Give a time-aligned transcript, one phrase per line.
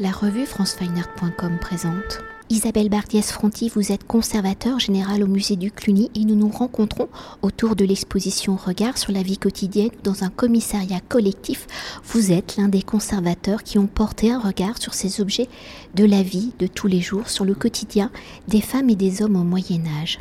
[0.00, 2.20] La revue francefineart.com présente.
[2.50, 7.08] Isabelle Bardiès-Fronti, vous êtes conservateur général au musée du Cluny et nous nous rencontrons
[7.42, 11.66] autour de l'exposition Regard sur la vie quotidienne dans un commissariat collectif.
[12.04, 15.48] Vous êtes l'un des conservateurs qui ont porté un regard sur ces objets
[15.96, 18.12] de la vie de tous les jours, sur le quotidien
[18.46, 20.20] des femmes et des hommes au Moyen Âge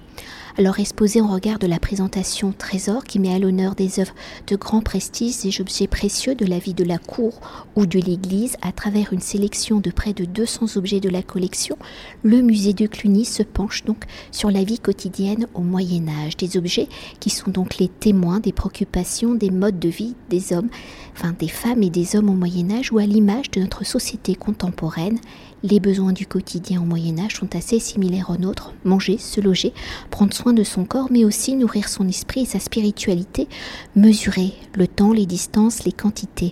[0.57, 4.15] alors exposé en regard de la présentation Trésor qui met à l'honneur des œuvres
[4.47, 7.39] de grand prestige, des objets précieux de la vie de la cour
[7.75, 11.77] ou de l'église à travers une sélection de près de 200 objets de la collection,
[12.23, 16.57] le musée de Cluny se penche donc sur la vie quotidienne au Moyen Âge, des
[16.57, 16.87] objets
[17.20, 20.70] qui sont donc les témoins des préoccupations, des modes de vie des hommes,
[21.17, 24.35] enfin des femmes et des hommes au Moyen Âge ou à l'image de notre société
[24.35, 25.20] contemporaine
[25.63, 28.73] les besoins du quotidien au Moyen Âge sont assez similaires aux nôtres.
[28.84, 29.73] Manger, se loger,
[30.12, 33.48] prendre soin de son corps, mais aussi nourrir son esprit et sa spiritualité,
[33.95, 36.52] mesurer le temps, les distances, les quantités.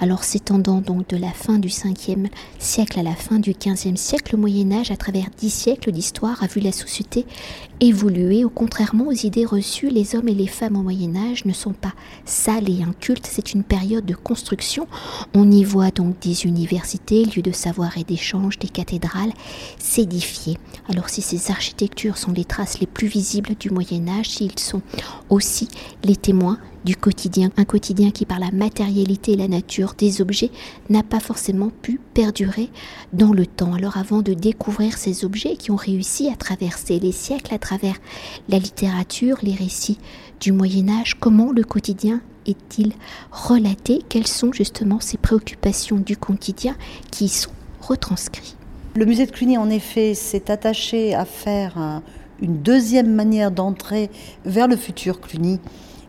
[0.00, 2.26] Alors s'étendant donc de la fin du 5e
[2.58, 6.42] siècle à la fin du 15e siècle, le Moyen Âge, à travers dix siècles d'histoire,
[6.42, 7.26] a vu la société
[7.80, 8.44] évoluer.
[8.44, 11.72] Au contrairement aux idées reçues, les hommes et les femmes au Moyen Âge ne sont
[11.72, 14.88] pas sales et incultes, c'est une période de construction.
[15.32, 19.32] On y voit donc des universités, lieux de savoir et d'échange, des cathédrales
[19.78, 20.58] s'édifier.
[20.88, 24.82] Alors si ces architectures sont les traces les plus visibles du Moyen Âge, s'ils sont
[25.30, 25.68] aussi
[26.02, 30.50] les témoins du quotidien, un quotidien qui par la matérialité et la nature des objets
[30.90, 32.70] n'a pas forcément pu perdurer
[33.12, 33.74] dans le temps.
[33.74, 37.96] Alors avant de découvrir ces objets qui ont réussi à traverser les siècles, à travers
[38.48, 39.98] la littérature, les récits
[40.40, 42.92] du Moyen Âge, comment le quotidien est-il
[43.30, 44.02] relaté?
[44.08, 46.76] Quelles sont justement ces préoccupations du quotidien
[47.10, 48.56] qui y sont retranscrites?
[48.96, 52.02] Le musée de Cluny, en effet, s'est attaché à faire
[52.40, 54.10] une deuxième manière d'entrer
[54.44, 55.58] vers le futur Cluny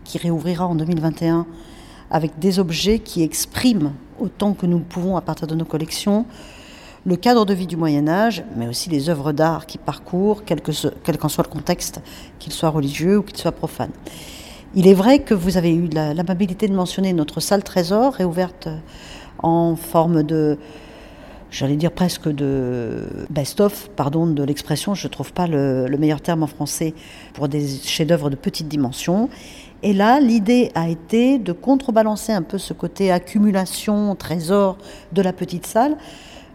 [0.06, 1.46] qui réouvrira en 2021
[2.10, 6.26] avec des objets qui expriment autant que nous pouvons à partir de nos collections
[7.06, 10.60] le cadre de vie du Moyen Âge, mais aussi les œuvres d'art qui parcourent, quel
[10.62, 12.02] qu'en soit le contexte,
[12.40, 13.92] qu'il soit religieux ou qu'il soit profane.
[14.74, 18.70] Il est vrai que vous avez eu l'amabilité de mentionner notre salle trésor, réouverte
[19.38, 20.58] en forme de,
[21.52, 26.22] j'allais dire presque de best-of, pardon de l'expression, je ne trouve pas le, le, meilleur
[26.22, 26.96] terme en français
[27.34, 29.30] pour des chefs-d'œuvre de petite dimension.
[29.86, 34.80] Et là, l'idée a été de contrebalancer un peu ce côté accumulation, trésor
[35.14, 35.96] de la petite salle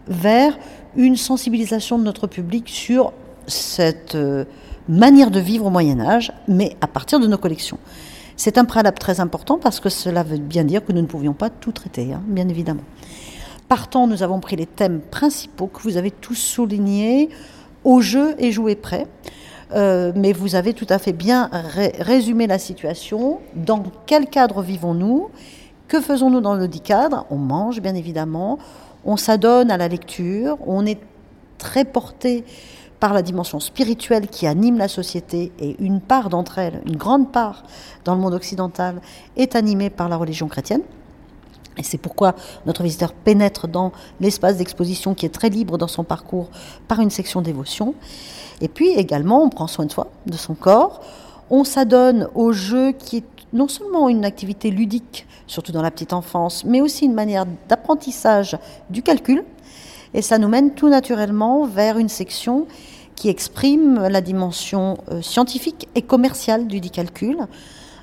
[0.05, 0.59] vers
[0.97, 3.13] une sensibilisation de notre public sur
[3.47, 4.43] cette euh,
[4.89, 7.79] manière de vivre au Moyen Âge, mais à partir de nos collections.
[8.35, 11.33] C'est un préalable très important parce que cela veut bien dire que nous ne pouvions
[11.33, 12.83] pas tout traiter, hein, bien évidemment.
[13.69, 17.29] Partant, nous avons pris les thèmes principaux que vous avez tous soulignés,
[17.85, 19.07] au jeu et jouer prêt.
[19.73, 21.49] Euh, mais vous avez tout à fait bien
[21.99, 23.39] résumé la situation.
[23.55, 25.29] Dans quel cadre vivons-nous?
[25.87, 27.25] Que faisons-nous dans le dit cadre?
[27.29, 28.57] On mange, bien évidemment.
[29.05, 30.57] On s'adonne à la lecture.
[30.65, 30.99] On est
[31.57, 32.43] très porté
[32.99, 37.31] par la dimension spirituelle qui anime la société et une part d'entre elles, une grande
[37.31, 37.63] part
[38.05, 39.01] dans le monde occidental,
[39.37, 40.81] est animée par la religion chrétienne.
[41.77, 46.03] Et c'est pourquoi notre visiteur pénètre dans l'espace d'exposition qui est très libre dans son
[46.03, 46.49] parcours
[46.87, 47.95] par une section dévotion.
[48.61, 51.01] Et puis également, on prend soin de soi, de son corps.
[51.49, 53.23] On s'adonne au jeu qui est
[53.53, 58.57] non seulement une activité ludique, surtout dans la petite enfance, mais aussi une manière d'apprentissage
[58.89, 59.43] du calcul.
[60.13, 62.67] Et ça nous mène tout naturellement vers une section
[63.15, 67.37] qui exprime la dimension euh, scientifique et commerciale du dit calcul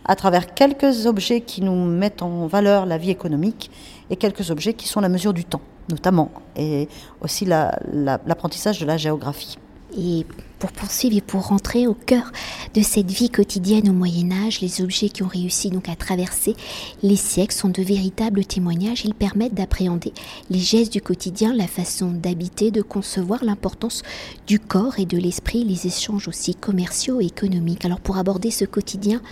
[0.05, 3.71] à travers quelques objets qui nous mettent en valeur la vie économique
[4.11, 6.89] et quelques objets qui sont la mesure du temps, notamment, et
[7.21, 9.59] aussi l'apprentissage de la géographie.
[9.97, 10.27] Et
[10.59, 12.33] pour poursuivre et pour rentrer au cœur
[12.75, 16.57] de cette vie quotidienne au Moyen Âge, les objets qui ont réussi donc à traverser
[17.03, 19.05] les siècles sont de véritables témoignages.
[19.05, 20.13] Ils permettent d'appréhender
[20.51, 24.03] les gestes du quotidien, la façon d'habiter, de concevoir l'importance
[24.47, 27.85] du corps et de l'esprit, les échanges aussi commerciaux et économiques.
[27.85, 29.23] Alors pour aborder ce quotidien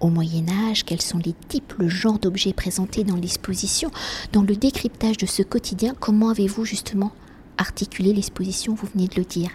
[0.00, 3.90] au Moyen Âge, quels sont les types, le genre d'objets présentés dans l'exposition,
[4.32, 7.12] dans le décryptage de ce quotidien, comment avez-vous justement
[7.58, 9.50] articulé l'exposition, vous venez de le dire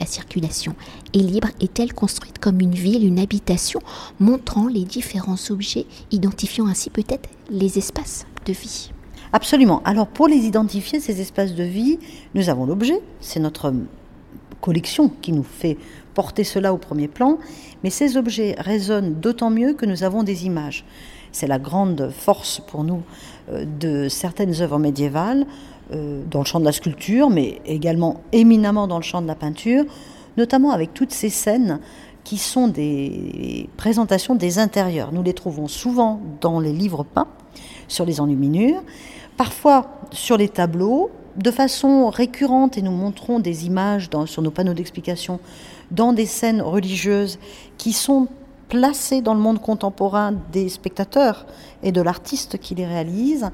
[0.00, 0.74] la circulation
[1.14, 3.80] est libre est-elle construite comme une ville, une habitation,
[4.18, 8.90] montrant les différents objets, identifiant ainsi peut-être les espaces de vie
[9.32, 9.80] Absolument.
[9.84, 11.98] Alors pour les identifier, ces espaces de vie,
[12.34, 13.72] nous avons l'objet, c'est notre
[14.60, 15.76] collection qui nous fait
[16.14, 17.38] porter cela au premier plan,
[17.84, 20.84] mais ces objets résonnent d'autant mieux que nous avons des images.
[21.32, 23.02] C'est la grande force pour nous
[23.52, 25.46] euh, de certaines œuvres médiévales
[25.90, 29.84] dans le champ de la sculpture, mais également éminemment dans le champ de la peinture,
[30.36, 31.80] notamment avec toutes ces scènes
[32.22, 35.12] qui sont des présentations des intérieurs.
[35.12, 37.28] Nous les trouvons souvent dans les livres peints,
[37.88, 38.82] sur les enluminures,
[39.36, 44.74] parfois sur les tableaux de façon récurrente, et nous montrons des images sur nos panneaux
[44.74, 45.40] d'explication,
[45.90, 47.38] dans des scènes religieuses
[47.78, 48.28] qui sont
[48.68, 51.46] placées dans le monde contemporain des spectateurs
[51.82, 53.50] et de l'artiste qui les réalise.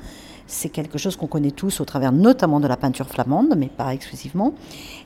[0.47, 3.93] C'est quelque chose qu'on connaît tous au travers notamment de la peinture flamande, mais pas
[3.93, 4.55] exclusivement.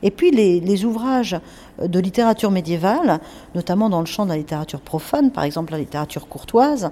[0.03, 1.39] Et puis les, ouvrages
[1.83, 3.21] de littérature médiévale,
[3.55, 6.91] notamment dans le champ de la littérature profane, par exemple la littérature courtoise,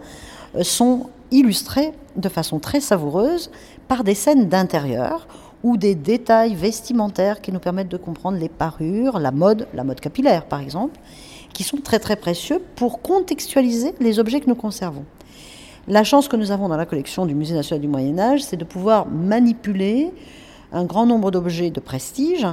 [0.63, 3.51] sont illustrés de façon très savoureuse
[3.87, 5.27] par des scènes d'intérieur
[5.63, 10.01] ou des détails vestimentaires qui nous permettent de comprendre les parures, la mode, la mode
[10.01, 10.99] capillaire par exemple,
[11.53, 15.05] qui sont très très précieux pour contextualiser les objets que nous conservons.
[15.89, 18.59] La chance que nous avons dans la collection du Musée national du Moyen Âge, c'est
[18.59, 20.13] de pouvoir manipuler
[20.71, 22.47] un grand nombre d'objets de prestige,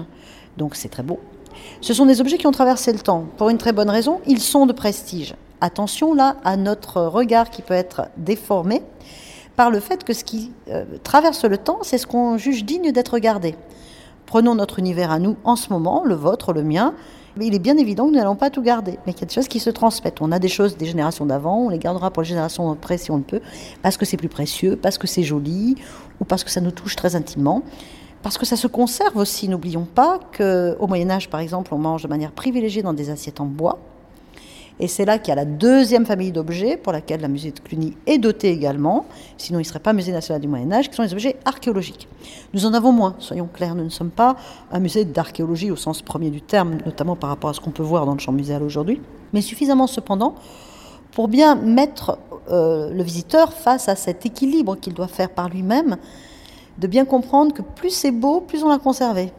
[0.55, 1.19] donc c'est très beau.
[1.81, 4.39] Ce sont des objets qui ont traversé le temps, pour une très bonne raison, ils
[4.39, 5.35] sont de prestige.
[5.59, 8.81] Attention là à notre regard qui peut être déformé
[9.57, 12.93] par le fait que ce qui euh, traverse le temps, c'est ce qu'on juge digne
[12.93, 13.55] d'être regardé.
[14.27, 16.93] Prenons notre univers à nous en ce moment, le vôtre, le mien.
[17.37, 19.27] Mais il est bien évident que nous n'allons pas tout garder, mais qu'il y a
[19.27, 20.21] des choses qui se transmettent.
[20.21, 23.11] On a des choses des générations d'avant, on les gardera pour les générations après si
[23.11, 23.41] on le peut,
[23.81, 25.75] parce que c'est plus précieux, parce que c'est joli,
[26.21, 27.61] ou parce que ça nous touche très intimement.
[28.23, 29.47] Parce que ça se conserve aussi.
[29.47, 33.39] N'oublions pas qu'au Moyen Âge, par exemple, on mange de manière privilégiée dans des assiettes
[33.39, 33.79] en bois.
[34.79, 37.59] Et c'est là qu'il y a la deuxième famille d'objets pour laquelle la musée de
[37.59, 39.05] Cluny est dotée également,
[39.37, 42.09] sinon il ne serait pas musée national du Moyen Âge, qui sont les objets archéologiques.
[42.53, 44.35] Nous en avons moins, soyons clairs, nous ne sommes pas
[44.71, 47.83] un musée d'archéologie au sens premier du terme, notamment par rapport à ce qu'on peut
[47.83, 49.01] voir dans le champ muséal aujourd'hui,
[49.31, 50.35] mais suffisamment cependant
[51.11, 52.19] pour bien mettre
[52.51, 55.95] euh, le visiteur face à cet équilibre qu'il doit faire par lui-même,
[56.77, 59.31] de bien comprendre que plus c'est beau, plus on l'a conservé.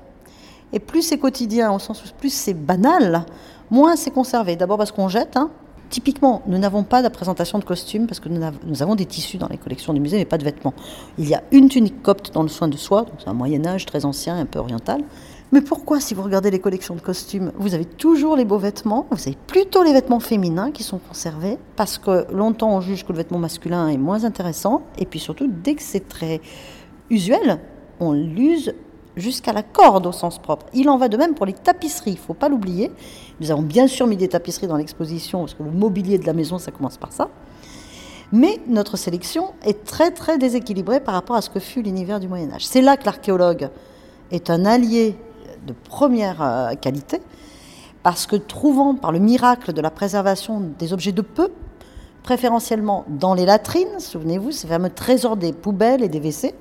[0.72, 3.26] Et plus c'est quotidien, au sens où plus c'est banal,
[3.70, 4.56] moins c'est conservé.
[4.56, 5.36] D'abord parce qu'on jette.
[5.36, 5.50] Hein.
[5.88, 9.46] Typiquement, nous n'avons pas de présentation de costumes parce que nous, avons des tissus dans
[9.46, 10.74] les collections du musée, mais pas de vêtements.
[11.16, 13.86] Il y a une tunique copte dans le soin de soi, c'est un Moyen Âge
[13.86, 15.02] très ancien, un peu oriental.
[15.52, 19.06] Mais pourquoi, si vous regardez les collections de costumes, vous avez toujours les beaux vêtements,
[19.12, 23.12] vous avez plutôt les vêtements féminins qui sont conservés, parce que longtemps on juge que
[23.12, 26.40] le vêtement masculin est moins intéressant, et puis surtout, dès que c'est très
[27.10, 27.60] usuel,
[28.00, 28.74] on l'use
[29.16, 30.66] jusqu'à la corde au sens propre.
[30.74, 32.90] Il en va de même pour les tapisseries, il ne faut pas l'oublier.
[33.40, 36.32] Nous avons bien sûr mis des tapisseries dans l'exposition, parce que le mobilier de la
[36.32, 37.28] maison, ça commence par ça.
[38.32, 42.28] Mais notre sélection est très très déséquilibrée par rapport à ce que fut l'univers du
[42.28, 42.66] Moyen Âge.
[42.66, 43.68] C'est là que l'archéologue
[44.30, 45.16] est un allié
[45.66, 47.20] de première euh, qualité,
[48.02, 51.50] parce que trouvant par le miracle de la préservation des objets de peu,
[52.22, 56.54] préférentiellement dans les latrines, souvenez-vous, ces fameux trésors des poubelles et des WC,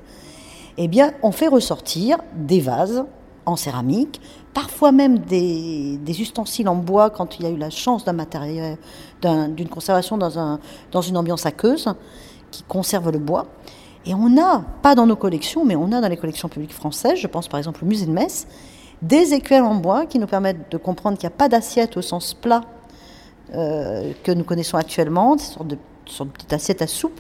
[0.78, 3.06] eh bien, on fait ressortir des vases
[3.46, 4.22] en céramique,
[4.56, 8.78] parfois même des, ustensiles en bois quand il y a eu la chance d'un matériel,
[9.22, 10.60] d'une conservation dans, un,
[10.92, 11.94] dans une ambiance aqueuse
[12.50, 13.48] qui conserve le bois.
[14.06, 17.20] Et on a, pas dans nos collections, mais on a dans les collections publiques françaises,
[17.20, 18.48] je pense par exemple au musée de Metz,
[19.02, 22.02] des écuelles en bois qui nous permettent de comprendre qu'il n'y a pas d'assiette au
[22.02, 22.62] sens plat
[23.54, 25.78] euh, que nous connaissons actuellement, des sortes de,
[26.32, 27.20] petites assiettes à soupe,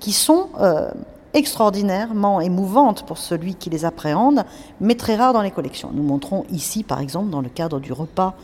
[0.00, 0.90] qui sont euh,
[1.36, 4.44] extraordinairement émouvantes pour celui qui les appréhende,
[4.80, 5.90] mais très rares dans les collections.
[5.92, 8.34] Nous montrons ici, par exemple, dans le cadre du repas,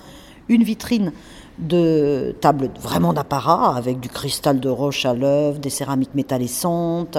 [0.49, 1.13] une vitrine
[1.59, 7.19] de tables vraiment d'apparat, avec du cristal de roche à l'œuvre, des céramiques métallescentes,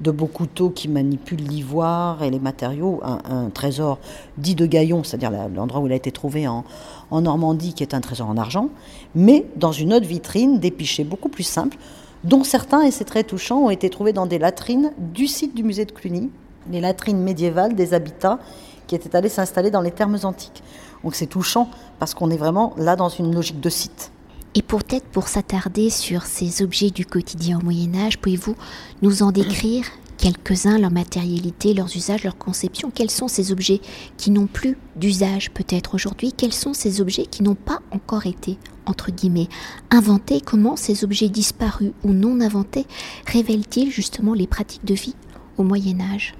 [0.00, 3.98] de beaux couteaux qui manipulent l'ivoire et les matériaux, un, trésor
[4.36, 6.64] dit de Gaillon, c'est-à-dire l'endroit où il a été trouvé en,
[7.10, 8.68] en Normandie, qui est un trésor en argent,
[9.14, 10.72] mais dans une autre vitrine, des
[11.04, 11.76] beaucoup plus simples,
[12.24, 15.62] dont certains, et c'est très touchant, ont été trouvés dans des latrines du site du
[15.62, 16.30] musée de Cluny,
[16.70, 18.38] les latrines médiévales des habitats
[18.86, 20.62] qui étaient allés s'installer dans les thermes antiques.
[21.04, 24.10] Donc c'est touchant parce qu'on est vraiment là dans une logique de site.
[24.54, 28.56] Et peut-être pour s'attarder sur ces objets du quotidien au Moyen Âge, pouvez-vous
[29.02, 29.84] nous en décrire
[30.18, 33.80] quelques-uns, leur matérialité, leurs usages, leur conception Quels sont ces objets
[34.18, 36.32] qui n'ont plus d'usage peut-être aujourd'hui?
[36.32, 38.58] Quels sont ces objets qui n'ont pas encore été
[38.88, 39.48] entre guillemets,
[39.90, 42.86] inventés, comment ces objets disparus ou non inventés
[43.26, 45.14] révèlent-ils justement les pratiques de vie
[45.58, 46.34] au Moyen Âge,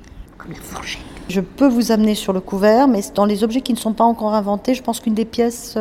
[1.29, 4.05] Je peux vous amener sur le couvert, mais dans les objets qui ne sont pas
[4.05, 5.77] encore inventés, je pense qu'une des pièces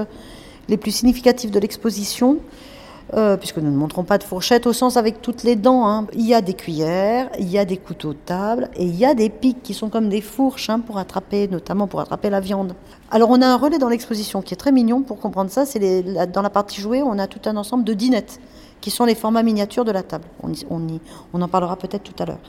[0.68, 2.40] les plus significatives de l'exposition,
[3.14, 5.88] euh, puisque nous ne montrons pas de fourchette au sens avec toutes les dents.
[5.88, 6.08] Hein.
[6.14, 9.06] Il y a des cuillères, il y a des couteaux de table et il y
[9.06, 12.42] a des pics qui sont comme des fourches hein, pour attraper, notamment pour attraper la
[12.42, 12.74] viande.
[13.10, 15.66] Alors on a un relais dans l'exposition qui est très mignon pour comprendre ça.
[15.66, 15.80] C'est
[16.32, 18.42] dans la partie jouée, on a tout un ensemble de dinettes
[18.82, 20.26] qui sont les formats miniatures de la table.
[20.44, 20.52] On,
[21.34, 22.40] on en parlera peut-être tout à l'heure.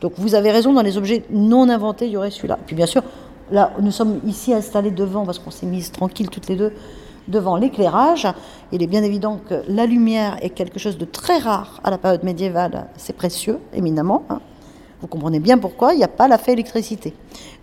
[0.00, 2.58] Donc vous avez raison, dans les objets non inventés, il y aurait celui-là.
[2.66, 3.02] Puis bien sûr,
[3.50, 6.72] là, nous sommes ici installés devant parce qu'on s'est mises tranquilles toutes les deux
[7.28, 8.26] devant l'éclairage.
[8.72, 11.98] Il est bien évident que la lumière est quelque chose de très rare à la
[11.98, 14.24] période médiévale, c'est précieux, éminemment.
[14.30, 14.40] Hein.
[15.00, 17.14] Vous comprenez bien pourquoi il n'y a pas la fée électricité.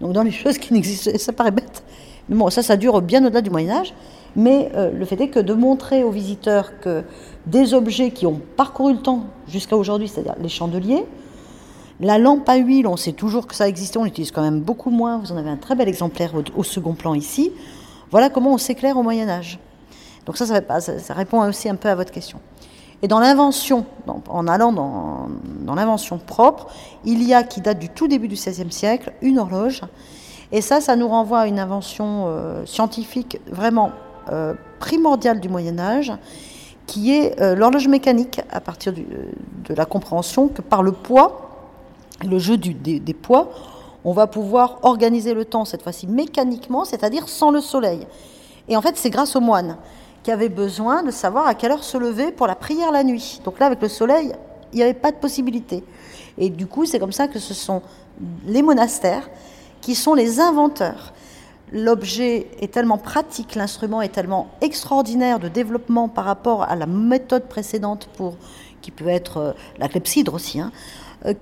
[0.01, 1.83] Donc dans les choses qui n'existent, ça paraît bête.
[2.29, 3.93] Mais bon, ça, ça dure bien au-delà du Moyen Âge.
[4.35, 7.03] Mais euh, le fait est que de montrer aux visiteurs que
[7.45, 11.05] des objets qui ont parcouru le temps jusqu'à aujourd'hui, c'est-à-dire les chandeliers,
[11.99, 14.91] la lampe à huile, on sait toujours que ça existait, on l'utilise quand même beaucoup
[14.91, 15.17] moins.
[15.17, 17.51] Vous en avez un très bel exemplaire au, second plan ici.
[18.11, 19.59] Voilà comment on s'éclaire au Moyen Âge.
[20.25, 22.39] Donc ça ça, répond aussi un peu à votre question.
[23.01, 23.85] Et dans l'invention,
[24.29, 26.67] en allant dans, l'invention propre,
[27.05, 29.81] il y a, qui date du tout début du XVIe siècle, une horloge.
[30.51, 33.91] Et ça, ça nous renvoie à une invention euh, scientifique vraiment
[34.31, 36.11] euh, primordiale du Moyen Âge,
[36.87, 41.47] qui est euh, l'horloge mécanique, à partir de la compréhension que par le poids,
[42.25, 43.51] le jeu des, poids,
[44.03, 48.07] on va pouvoir organiser le temps, cette fois-ci mécaniquement, c'est-à-dire sans le soleil.
[48.69, 49.77] Et en fait, c'est grâce aux moines
[50.23, 53.41] qui avaient besoin de savoir à quelle heure se lever pour la prière la nuit.
[53.45, 54.33] Donc là, avec le soleil,
[54.73, 55.83] il n'y avait pas de possibilité.
[56.37, 57.81] Et du coup, c'est comme ça que ce sont
[58.45, 59.29] les monastères
[59.81, 61.13] qui sont les inventeurs.
[61.71, 67.47] L'objet est tellement pratique, l'instrument est tellement extraordinaire de développement par rapport à la méthode
[67.47, 68.35] précédente pour
[68.81, 70.71] qui peut être euh, la clepsydre aussi, hein,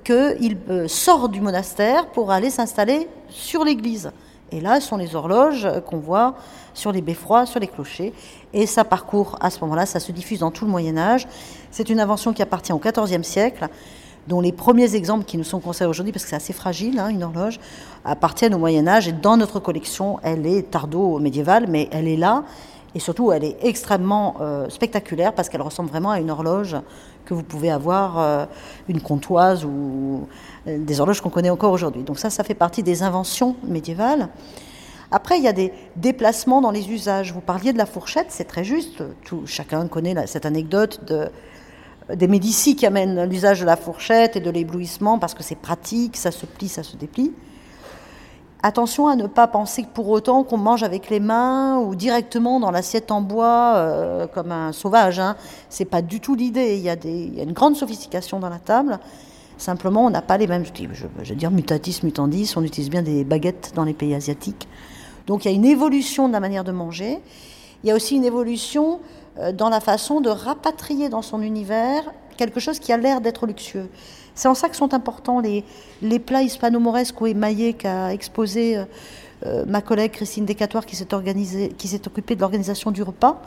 [0.04, 4.12] qu'il euh, sort du monastère pour aller s'installer sur l'église.
[4.52, 6.36] Et là, ce sont les horloges qu'on voit
[6.74, 8.14] sur les beffrois, sur les clochers.
[8.54, 11.28] Et ça parcourt à ce moment-là, ça se diffuse dans tout le Moyen Âge.
[11.72, 13.68] C'est une invention qui appartient au XIVe siècle,
[14.28, 17.10] dont les premiers exemples qui nous sont conservés aujourd'hui, parce que c'est assez fragile, hein,
[17.10, 17.60] une horloge,
[18.04, 19.08] appartiennent au Moyen Âge.
[19.08, 22.44] Et dans notre collection, elle est tardo-médiévale, mais elle est là.
[22.96, 26.78] Et surtout, elle est extrêmement euh, spectaculaire parce qu'elle ressemble vraiment à une horloge
[27.26, 28.46] que vous pouvez avoir, euh,
[28.88, 30.28] une comptoise ou
[30.68, 32.04] euh, des horloges qu'on connaît encore aujourd'hui.
[32.04, 34.30] Donc ça, ça fait partie des inventions médiévales.
[35.12, 37.34] Après, il y a des déplacements dans les usages.
[37.34, 39.04] Vous parliez de la fourchette, c'est très juste.
[39.26, 41.28] Tout, chacun connaît cette anecdote de,
[42.16, 46.16] des Médicis qui amènent l'usage de la fourchette et de l'éblouissement parce que c'est pratique,
[46.16, 47.34] ça se plie, ça se déplie.
[48.64, 52.72] Attention à ne pas penser pour autant qu'on mange avec les mains ou directement dans
[52.72, 55.20] l'assiette en bois euh, comme un sauvage.
[55.20, 55.36] Hein.
[55.70, 56.76] C'est pas du tout l'idée.
[56.76, 59.00] Il, y a une grande sophistication dans la table.
[59.58, 62.54] Simplement, on n'a pas les mêmes je, veux dire mutatis mutandis.
[62.56, 64.68] On utilise bien des baguettes dans les pays asiatiques.
[65.28, 67.20] Donc il y a une évolution de la manière de manger.
[67.84, 69.00] Il y a aussi une évolution
[69.38, 72.04] euh, dans la façon de rapatrier dans son univers
[72.38, 73.90] quelque chose qui a l'air d'être luxueux.
[74.36, 75.64] C'est en ça que sont importants les,
[76.02, 78.86] les plats hispano-mauresques ou émaillés qu'a exposé euh,
[79.46, 81.08] euh, ma collègue Christine Decatoire qui s'est,
[82.08, 83.42] occupée de l'organisation du repas.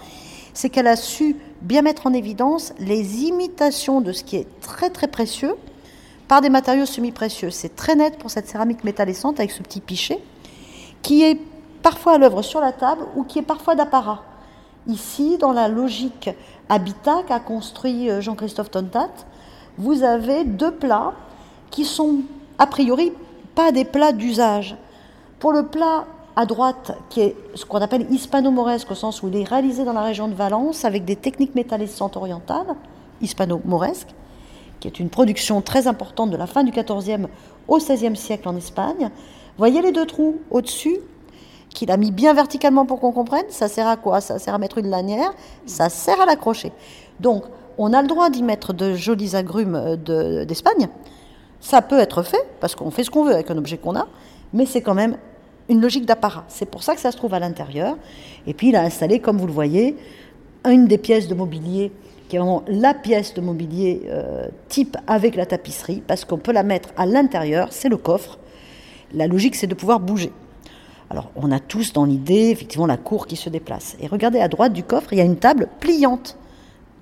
[0.54, 4.90] C'est qu'elle a su bien mettre en évidence les imitations de ce qui est très
[4.90, 5.54] très précieux
[6.26, 7.50] par des matériaux semi-précieux.
[7.50, 10.18] C'est très net pour cette céramique métallescente avec ce petit pichet
[11.02, 11.38] qui est
[11.82, 14.22] parfois à l'œuvre sur la table ou qui est parfois d'apparat.
[14.86, 16.30] Ici, dans la logique
[16.68, 19.10] habitat qu'a construit euh, Jean-Christophe Tontat,
[19.78, 21.12] vous avez deux plats
[21.70, 22.20] qui sont
[22.58, 23.12] a priori
[23.54, 24.76] pas des plats d'usage.
[25.38, 26.06] Pour le plat
[26.36, 29.92] à droite, qui est ce qu'on appelle hispano-mauresque, au sens où il est réalisé dans
[29.92, 32.76] la région de Valence avec des techniques métallescentes orientales,
[33.20, 34.08] hispano-mauresque,
[34.78, 37.26] qui est une production très importante de la fin du XIVe
[37.66, 39.10] au XVIe siècle en Espagne.
[39.56, 40.98] Voyez les deux trous au-dessus
[41.70, 43.44] qu'il a mis bien verticalement pour qu'on comprenne.
[43.48, 44.20] Ça sert à quoi?
[44.20, 45.32] Ça sert à mettre une lanière,
[45.66, 46.72] ça sert à l'accrocher.
[47.20, 47.44] Donc,
[47.78, 50.88] on a le droit d'y mettre de jolis agrumes euh, d'Espagne.
[51.60, 54.06] ça peut être fait, parce qu'on fait ce qu'on veut avec un objet qu'on a,
[54.52, 55.16] mais c'est quand même
[55.68, 56.44] une logique d'apparat.
[56.48, 57.96] C'est pour ça que ça se trouve à l'intérieur.
[58.46, 59.96] Et puis il a installé, comme vous le voyez,
[60.64, 61.92] une des pièces de mobilier,
[62.28, 66.52] qui est vraiment la pièce de mobilier euh, type avec la tapisserie, parce qu'on peut
[66.52, 68.38] la mettre à l'intérieur, c'est le coffre.
[69.14, 70.32] La logique, c'est de pouvoir bouger.
[71.10, 73.96] Alors, on a tous dans l'idée, effectivement, la cour qui se déplace.
[74.00, 76.36] Et regardez à droite du coffre, il y a une table pliante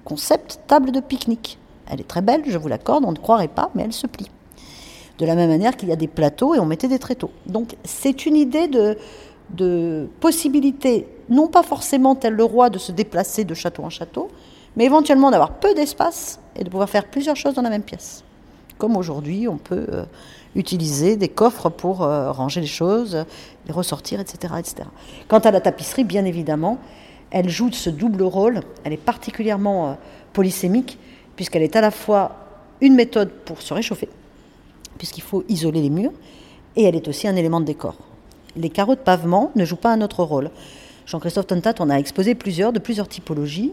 [0.06, 1.58] concept table de pique-nique.
[1.90, 4.30] Elle est très belle, je vous l'accorde, on ne croirait pas, mais elle se plie.
[5.18, 7.30] De la même manière qu'il y a des plateaux et on mettait des tréteaux.
[7.46, 8.96] Donc c'est une idée de,
[9.50, 14.28] de possibilité, non pas forcément tel le roi de se déplacer de château en château,
[14.76, 18.22] mais éventuellement d'avoir peu d'espace et de pouvoir faire plusieurs choses dans la même pièce.
[18.78, 20.04] Comme aujourd'hui, on peut euh,
[20.54, 23.24] utiliser des coffres pour euh, ranger les choses,
[23.66, 24.88] les ressortir, etc., etc.
[25.28, 26.78] Quant à la tapisserie, bien évidemment,
[27.30, 28.60] elle joue ce double rôle.
[28.84, 29.94] Elle est particulièrement euh,
[30.32, 30.98] polysémique,
[31.34, 32.36] puisqu'elle est à la fois
[32.80, 34.08] une méthode pour se réchauffer,
[34.98, 36.12] puisqu'il faut isoler les murs,
[36.76, 37.96] et elle est aussi un élément de décor.
[38.56, 40.50] Les carreaux de pavement ne jouent pas un autre rôle.
[41.06, 43.72] Jean-Christophe Tontat en a exposé plusieurs, de plusieurs typologies.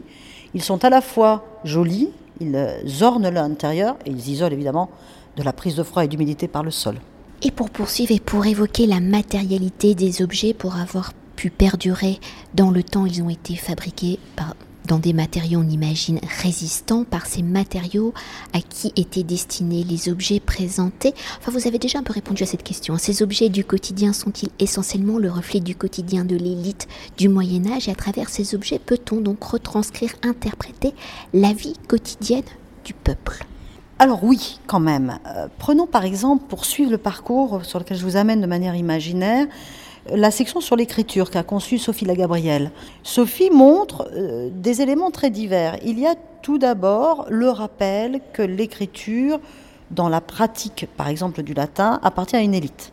[0.54, 4.90] Ils sont à la fois jolis, ils euh, ornent l'intérieur, et ils isolent évidemment
[5.36, 6.96] de la prise de froid et d'humidité par le sol.
[7.42, 11.12] Et pour poursuivre et pour évoquer la matérialité des objets, pour avoir
[11.44, 12.22] pu perdurer
[12.54, 13.06] dans le temps.
[13.06, 14.56] Ils ont été fabriqués par
[14.88, 18.14] dans des matériaux, on imagine, résistants par ces matériaux
[18.54, 22.46] à qui étaient destinés les objets présentés Enfin, vous avez déjà un peu répondu à
[22.46, 22.98] cette question.
[22.98, 27.88] Ces objets du quotidien sont-ils essentiellement le reflet du quotidien de l'élite du Moyen Âge?
[27.88, 30.94] Et à travers ces objets, peut-on donc retranscrire, interpréter
[31.34, 32.44] la vie quotidienne
[32.86, 33.46] du peuple?
[34.00, 35.20] Alors oui, quand même.
[35.28, 38.76] Euh, prenons par exemple, pour suivre le parcours sur lequel je vous amène de manière
[38.76, 39.48] imaginaire,
[40.10, 42.72] la section sur l'écriture qu'a conçue Sophie Lagabrielle.
[43.04, 45.78] Sophie montre euh, des éléments très divers.
[45.84, 49.40] Il y a tout d'abord le rappel que l'écriture,
[49.92, 52.92] dans la pratique par exemple du latin, appartient à une élite.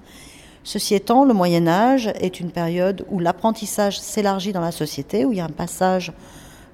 [0.63, 5.33] Ceci étant, le Moyen Âge est une période où l'apprentissage s'élargit dans la société, où
[5.33, 6.13] il y a un passage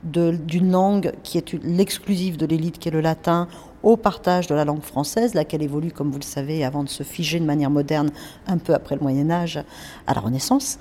[0.05, 3.49] d'une langue qui est l'exclusive de l'élite, qui est le latin,
[3.83, 7.05] au partage de la langue française, laquelle évolue, comme vous le savez, avant de se
[7.05, 8.11] figer de manière moderne,
[8.49, 9.62] un peu après le Moyen Âge,
[10.09, 10.79] à la Renaissance.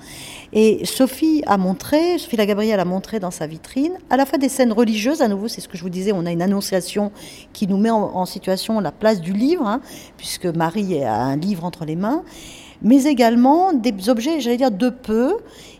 [0.52, 4.38] Et Sophie a montré, Sophie la Gabrielle a montré dans sa vitrine, à la fois
[4.38, 7.12] des scènes religieuses, à nouveau, c'est ce que je vous disais, on a une annonciation
[7.52, 9.80] qui nous met en, situation la place du livre, hein,
[10.16, 12.24] puisque Marie a un livre entre les mains,
[12.82, 15.36] mais également des objets, j'allais dire, de peu,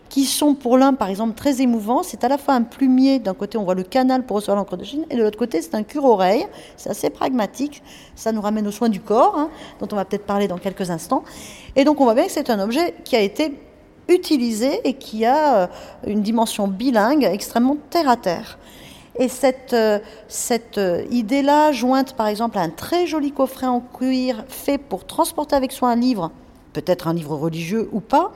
[0.09, 2.03] qui sont pour l'un, par exemple, très émouvants.
[2.03, 4.77] C'est à la fois un plumier, d'un côté on voit le canal pour recevoir l'encre
[4.77, 6.45] de Chine, et de l'autre côté c'est un cure-oreille.
[6.75, 7.83] C'est assez pragmatique,
[8.15, 9.49] ça nous ramène aux soins du corps, hein,
[9.79, 11.23] dont on va peut-être parler dans quelques instants.
[11.75, 13.53] Et donc on voit bien que c'est un objet qui a été
[14.07, 15.67] utilisé et qui a euh,
[16.05, 18.57] une dimension bilingue extrêmement terre-à-terre.
[19.19, 23.81] Et cette, euh, cette euh, idée-là, jointe par exemple à un très joli coffret en
[23.81, 26.31] cuir fait pour transporter avec soi un livre,
[26.73, 28.31] peut-être un livre religieux ou pas,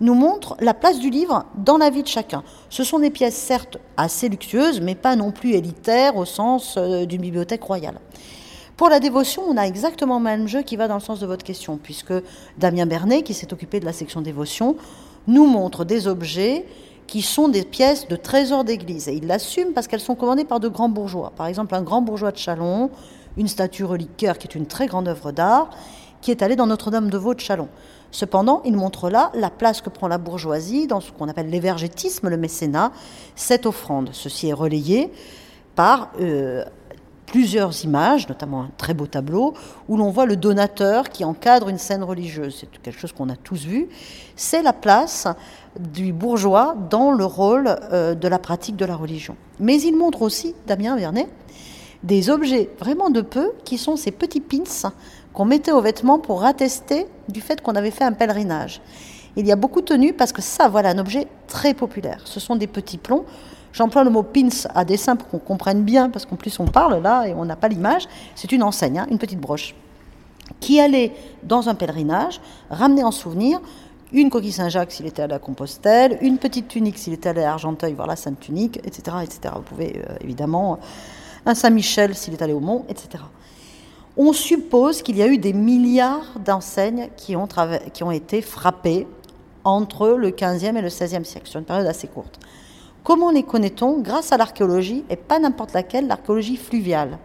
[0.00, 2.42] nous montre la place du livre dans la vie de chacun.
[2.70, 7.06] Ce sont des pièces certes assez luxueuses, mais pas non plus élitaires au sens euh,
[7.06, 8.00] d'une bibliothèque royale.
[8.76, 11.26] Pour la dévotion, on a exactement le même jeu qui va dans le sens de
[11.26, 12.12] votre question, puisque
[12.58, 14.76] Damien Bernet, qui s'est occupé de la section dévotion,
[15.28, 16.66] nous montre des objets
[17.06, 19.08] qui sont des pièces de trésors d'église.
[19.08, 21.32] Et il l'assume parce qu'elles sont commandées par de grands bourgeois.
[21.36, 22.90] Par exemple, un grand bourgeois de Chalon,
[23.36, 25.70] une statue reliquaire qui est une très grande œuvre d'art,
[26.20, 27.68] qui est allée dans Notre-Dame de Vaux de Chalon.
[28.14, 32.28] Cependant, il montre là la place que prend la bourgeoisie dans ce qu'on appelle l'évergétisme,
[32.28, 32.92] le mécénat,
[33.34, 34.10] cette offrande.
[34.12, 35.10] Ceci est relayé
[35.74, 36.64] par euh,
[37.26, 39.54] plusieurs images, notamment un très beau tableau,
[39.88, 42.58] où l'on voit le donateur qui encadre une scène religieuse.
[42.60, 43.88] C'est quelque chose qu'on a tous vu.
[44.36, 45.26] C'est la place
[45.80, 49.34] du bourgeois dans le rôle euh, de la pratique de la religion.
[49.58, 51.28] Mais il montre aussi, Damien Vernet,
[52.04, 54.92] des objets vraiment de peu, qui sont ces petits pins
[55.34, 58.80] qu'on mettait aux vêtements pour attester du fait qu'on avait fait un pèlerinage.
[59.36, 62.20] Il y a beaucoup de tenues parce que ça, voilà, un objet très populaire.
[62.24, 63.24] Ce sont des petits plombs.
[63.72, 67.02] J'emploie le mot pins à dessin pour qu'on comprenne bien, parce qu'en plus on parle
[67.02, 68.06] là et on n'a pas l'image.
[68.36, 69.74] C'est une enseigne, hein, une petite broche,
[70.60, 73.60] qui allait dans un pèlerinage ramener en souvenir
[74.12, 77.50] une coquille Saint-Jacques s'il était à la Compostelle, une petite tunique s'il était allé à
[77.54, 79.16] Argenteuil voir la Sainte Tunique, etc.
[79.24, 79.54] etc.
[79.56, 80.78] Vous pouvez euh, évidemment
[81.44, 83.24] un Saint-Michel s'il est allé au Mont, etc
[84.16, 89.06] on suppose qu'il y a eu des milliards d'enseignes qui ont, été frappées
[89.64, 92.38] entre le 15e et le 16e siècle, sur une période assez courte.
[93.02, 94.00] Comment les connaît-on?
[94.00, 97.18] Grâce à l'archéologie, et pas n'importe laquelle, l'archéologie fluviale.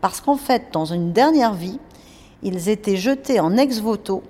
[0.00, 1.78] Parce qu'en fait, dans une dernière vie,
[2.42, 4.22] ils étaient jetés en ex-voto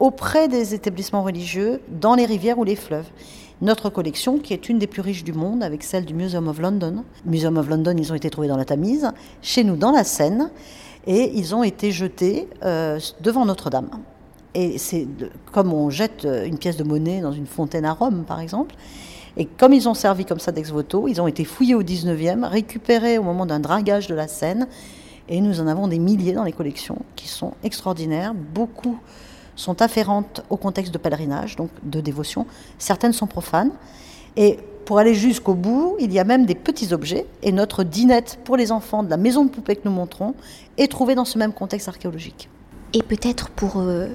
[0.00, 3.06] auprès des établissements religieux, dans les rivières ou les fleuves.
[3.62, 6.58] Notre collection, qui est une des plus riches du monde, avec celle du Museum of
[6.58, 7.04] London.
[7.24, 9.12] Museum of London, ils ont été trouvés dans la Tamise.
[9.40, 10.50] Chez nous, dans la Seine,
[11.06, 13.90] et ils ont été jetés euh, devant Notre-Dame.
[14.54, 15.06] Et c'est
[15.52, 18.74] comme on jette euh, une pièce de monnaie dans une fontaine à Rome, par exemple.
[19.36, 23.18] Et comme ils ont servi comme ça d'ex-voto, ils ont été fouillés au 19e, récupérés
[23.18, 24.68] au moment d'un dragage de la Seine.
[25.28, 28.32] Et nous en avons des milliers dans les collections qui sont extraordinaires.
[28.34, 28.98] Beaucoup
[29.56, 32.46] sont afférentes au contexte de pèlerinage, donc de dévotion.
[32.78, 33.72] Certaines sont profanes.
[34.36, 38.38] Et pour aller jusqu'au bout, il y a même des petits objets, et notre dinette
[38.44, 40.34] pour les enfants de la maison de poupée que nous montrons
[40.78, 42.48] est trouvée dans ce même contexte archéologique.
[42.92, 44.06] Et peut-être pour euh,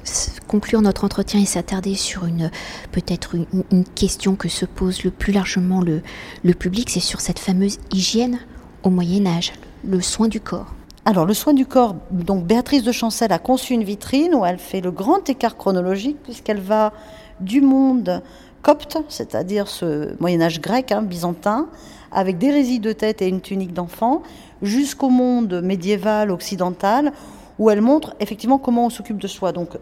[0.48, 2.50] conclure notre entretien et s'attarder sur une
[2.94, 6.02] peut-être une, question que se pose le plus largement le,
[6.44, 8.40] le public, c'est sur cette fameuse hygiène
[8.84, 9.52] au Moyen Âge,
[9.84, 10.74] le soin du corps.
[11.04, 14.60] Alors le soin du corps, donc Béatrice de Chancel a conçu une vitrine où elle
[14.60, 16.94] fait le grand écart chronologique puisqu'elle va
[17.42, 18.22] du monde
[18.62, 21.68] copte, c'est-à-dire ce Moyen Âge grec, hein, byzantin,
[22.12, 24.24] avec des résidus de tête et une tunique d'enfant,
[24.62, 27.14] jusqu'au monde médiéval occidental,
[27.58, 29.52] où elle montre effectivement comment on s'occupe de soi.
[29.52, 29.78] Donc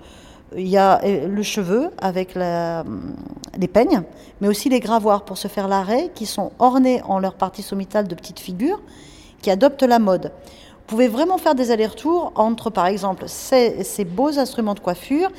[0.56, 4.04] il y a euh, le cheveu avec les peignes,
[4.42, 8.08] mais aussi les gravoirs pour se faire l'arrêt, qui sont ornés en leur partie sommitale
[8.08, 8.82] de petites figures,
[9.42, 10.32] qui adoptent la mode.
[10.88, 15.30] Vous pouvez vraiment faire des allers-retours entre, par exemple, ces beaux instruments de coiffure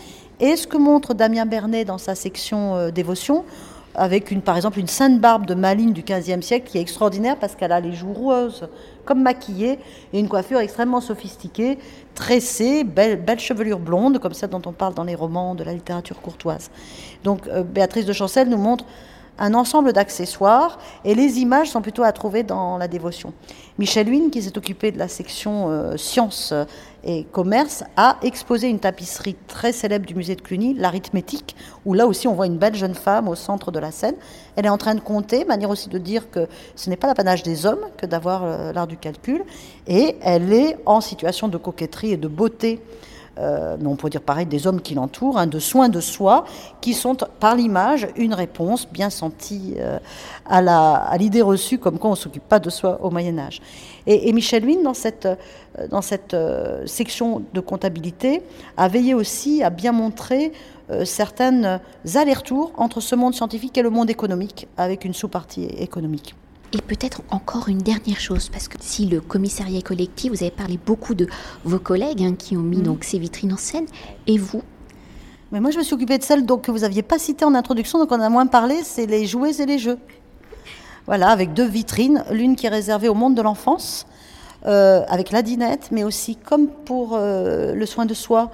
[0.41, 3.45] et ce que montre Damien Bernet dans sa section euh, dévotion,
[3.95, 7.57] avec par exemple une sainte barbe de Malines du XVe siècle qui est extraordinaire parce
[7.57, 8.69] qu'elle a les joues roses
[9.05, 9.79] comme maquillées
[10.13, 11.79] et une coiffure extrêmement sophistiquée,
[12.15, 15.73] tressée, belle, belle chevelure blonde comme celle dont on parle dans les romans de la
[15.73, 16.71] littérature courtoise.
[17.25, 18.85] Donc euh, Béatrice de Chancel nous montre
[19.39, 23.33] un ensemble d'accessoires et les images sont plutôt à trouver dans la dévotion.
[23.79, 26.53] Michel Huynh, qui s'est occupé de la section euh, sciences
[27.05, 31.55] et commerce, a exposé une tapisserie très célèbre du musée de Cluny, l'arithmétique,
[31.87, 34.17] où là aussi on voit une belle jeune femme au centre de la scène.
[34.57, 37.43] Elle est en train de compter, manière aussi de dire que ce n'est pas l'apanage
[37.45, 39.45] des hommes que d'avoir euh, l'art du calcul,
[39.87, 42.81] et elle est en situation de coquetterie et de beauté
[43.39, 46.45] euh, mais on peut dire pareil des hommes qui l'entourent, hein, de soins de soi,
[46.81, 49.99] qui sont par l'image une réponse bien sentie euh,
[50.47, 53.61] à l'idée reçue comme quoi on ne s'occupe pas de soi au Moyen Âge.
[54.07, 55.37] Et, Michel Huynh, dans cette, euh,
[55.91, 56.35] dans cette
[56.87, 58.43] section de comptabilité,
[58.77, 60.53] a veillé aussi à bien montrer
[61.05, 61.81] certains
[62.15, 66.35] allers-retours entre ce monde scientifique et le monde économique, avec une sous-partie économique.
[66.75, 70.79] Et peut-être encore une dernière chose, parce que si le commissariat collectif, vous avez parlé
[70.85, 71.27] beaucoup de
[71.65, 72.83] vos collègues hein, qui ont mis mm.
[72.83, 73.87] donc ces vitrines en scène,
[74.27, 74.63] et vous
[75.51, 77.55] Mais moi, je me suis occupée de celle donc, que vous n'aviez pas citée en
[77.55, 79.99] introduction, donc on a moins parlé, c'est les jouets et les jeux.
[81.07, 84.07] Voilà, avec deux vitrines, l'une qui est réservée au monde de l'enfance,
[84.67, 88.51] euh, avec la dinette, mais aussi comme pour euh, le soin de soi,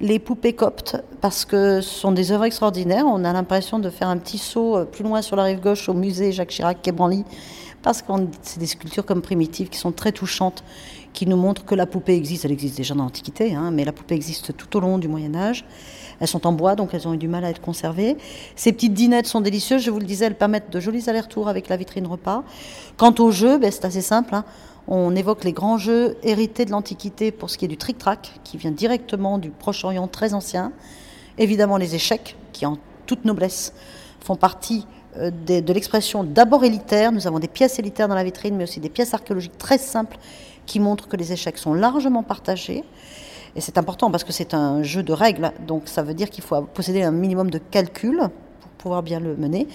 [0.00, 3.06] les poupées coptes, parce que ce sont des œuvres extraordinaires.
[3.06, 5.88] On a l'impression de faire un petit saut euh, plus loin sur la rive gauche
[5.88, 6.92] au musée Jacques Chirac, Quai
[7.82, 10.64] parce que c'est des sculptures comme primitives qui sont très touchantes,
[11.12, 12.44] qui nous montrent que la poupée existe.
[12.44, 15.36] Elle existe déjà dans l'Antiquité, hein, mais la poupée existe tout au long du Moyen
[15.36, 15.64] Âge.
[16.18, 18.16] Elles sont en bois, donc elles ont eu du mal à être conservées.
[18.56, 21.68] Ces petites dinettes sont délicieuses, je vous le disais, elles permettent de jolis allers-retours avec
[21.68, 22.42] la vitrine repas.
[22.96, 24.34] Quant au jeu, ben, c'est assez simple.
[24.34, 24.44] Hein.
[24.88, 28.56] On évoque les grands jeux hérités de l'Antiquité pour ce qui est du tric-trac, qui
[28.56, 30.72] vient directement du Proche-Orient très ancien.
[31.38, 33.72] Évidemment, les échecs, qui en toute noblesse
[34.20, 34.86] font partie
[35.18, 37.10] euh, de, l'expression d'abord élitaire.
[37.10, 40.18] Nous avons des pièces élitaires dans la vitrine, mais aussi des pièces archéologiques très simples
[40.66, 42.84] qui montrent que les échecs sont largement partagés.
[43.56, 46.44] Et c'est important parce que c'est un jeu de règles, donc ça veut dire qu'il
[46.44, 48.28] faut posséder un minimum de calcul
[48.60, 49.66] pour pouvoir bien le mener.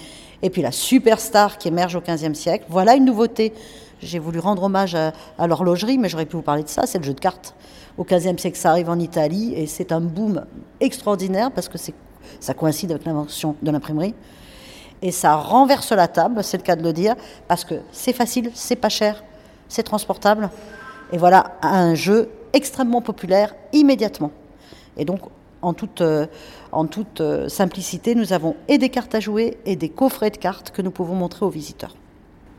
[0.44, 3.54] Et puis la superstar qui émerge au XVe siècle, voilà une nouveauté
[4.02, 7.04] j'ai voulu rendre hommage à, l'horlogerie, mais j'aurais pu vous parler de ça, c'est le
[7.04, 7.56] jeu de cartes.
[7.98, 10.46] Au XVe siècle, ça arrive en Italie et c'est un boom
[10.80, 11.78] extraordinaire parce que
[12.40, 14.16] ça coïncide avec l'invention de l'imprimerie.
[15.02, 17.16] Et ça renverse la table, c'est le cas de le dire,
[17.48, 19.24] parce que c'est facile, c'est pas cher,
[19.68, 20.50] c'est transportable.
[21.12, 24.32] Et voilà un jeu extrêmement populaire immédiatement.
[24.98, 25.22] Et donc,
[25.62, 26.28] en toute, euh,
[27.20, 30.82] euh, simplicité, nous avons et des cartes à jouer et des coffrets de cartes que
[30.82, 31.96] nous pouvons montrer aux visiteurs.